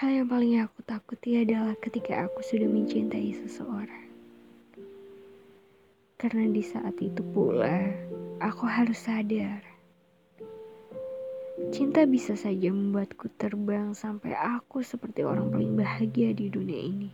[0.00, 4.08] Hal yang paling aku takuti adalah ketika aku sudah mencintai seseorang.
[6.16, 7.84] Karena di saat itu pula,
[8.40, 9.60] aku harus sadar.
[11.68, 17.10] Cinta bisa saja membuatku terbang sampai aku seperti orang paling bahagia di dunia ini.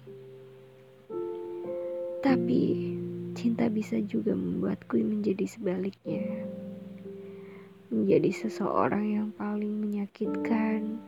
[2.22, 2.94] Tapi,
[3.34, 6.22] cinta bisa juga membuatku menjadi sebaliknya.
[7.90, 11.02] Menjadi seseorang yang paling menyakitkan,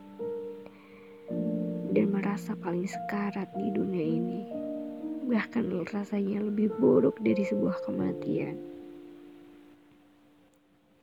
[1.99, 4.47] dan merasa paling sekarat di dunia ini.
[5.27, 8.55] Bahkan rasanya lebih buruk dari sebuah kematian.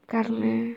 [0.09, 0.73] Karena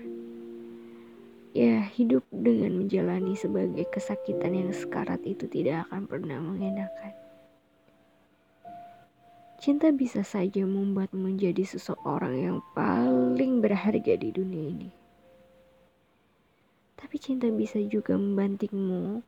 [1.56, 7.16] ya hidup dengan menjalani sebagai kesakitan yang sekarat itu tidak akan pernah mengenakan.
[9.64, 14.92] Cinta bisa saja membuat menjadi seseorang yang paling berharga di dunia ini.
[17.00, 19.24] Tapi cinta bisa juga membantingmu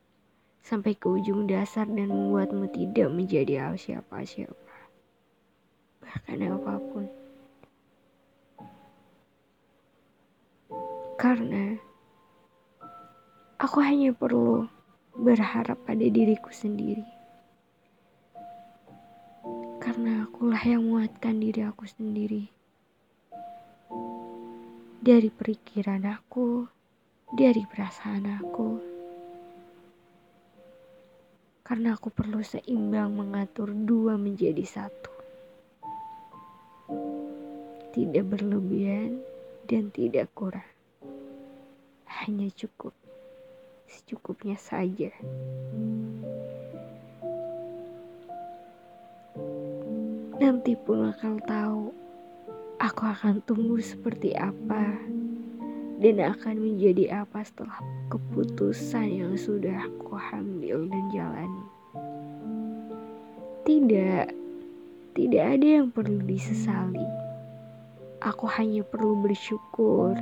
[0.61, 4.77] sampai ke ujung dasar dan membuatmu tidak menjadi siapa-siapa.
[6.05, 7.05] Bahkan apa pun.
[11.17, 11.77] Karena
[13.61, 14.65] aku hanya perlu
[15.17, 17.05] berharap pada diriku sendiri.
[19.81, 22.49] Karena akulah yang menguatkan diri aku sendiri.
[25.01, 26.69] Dari perikiran aku,
[27.33, 28.90] dari perasaan aku
[31.71, 35.07] karena aku perlu seimbang mengatur dua menjadi satu.
[37.95, 39.23] Tidak berlebihan
[39.71, 40.67] dan tidak kurang.
[42.03, 42.91] Hanya cukup,
[43.87, 45.15] secukupnya saja.
[50.43, 51.83] Nanti pun akan tahu
[52.83, 54.99] aku akan tumbuh seperti apa
[56.01, 57.77] dan akan menjadi apa setelah
[58.09, 61.65] keputusan yang sudah aku ambil dan jalani.
[63.61, 64.25] Tidak,
[65.13, 67.05] tidak ada yang perlu disesali.
[68.17, 70.17] Aku hanya perlu bersyukur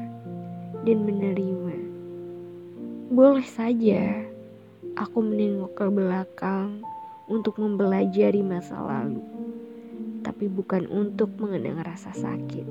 [0.84, 1.76] dan menerima.
[3.16, 4.28] Boleh saja
[5.00, 6.84] aku menengok ke belakang
[7.32, 9.24] untuk mempelajari masa lalu,
[10.28, 12.68] tapi bukan untuk mengenang rasa sakit.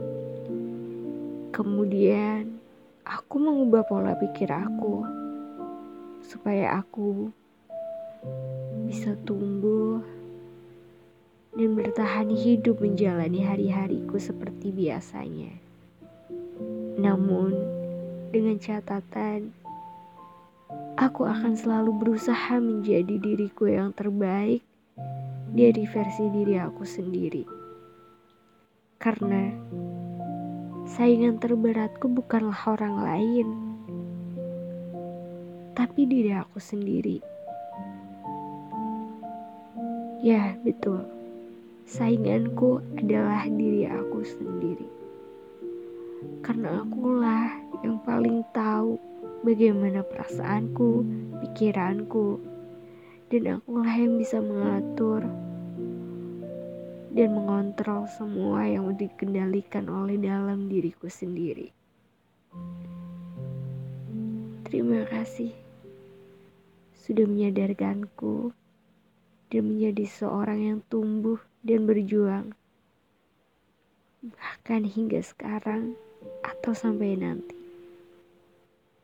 [1.56, 2.57] Kemudian
[3.08, 5.00] aku mengubah pola pikir aku
[6.20, 7.32] supaya aku
[8.84, 10.04] bisa tumbuh
[11.56, 15.56] dan bertahan hidup menjalani hari-hariku seperti biasanya.
[17.00, 17.56] Namun,
[18.28, 19.56] dengan catatan,
[21.00, 24.60] aku akan selalu berusaha menjadi diriku yang terbaik
[25.48, 27.48] dari versi diri aku sendiri.
[29.00, 29.48] Karena
[30.98, 33.48] Saingan terberatku bukanlah orang lain,
[35.78, 37.22] tapi diri aku sendiri.
[40.26, 41.06] Ya, betul.
[41.86, 44.90] Sainganku adalah diri aku sendiri.
[46.42, 47.46] Karena akulah
[47.86, 48.98] yang paling tahu
[49.46, 51.06] bagaimana perasaanku,
[51.46, 52.42] pikiranku,
[53.30, 55.22] dan akulah yang bisa mengatur
[57.12, 61.72] dan mengontrol semua yang dikendalikan oleh dalam diriku sendiri.
[64.68, 65.52] Terima kasih
[66.94, 68.52] sudah menyadarkanku
[69.48, 72.52] dan menjadi seorang yang tumbuh dan berjuang,
[74.20, 75.96] bahkan hingga sekarang
[76.44, 77.57] atau sampai nanti.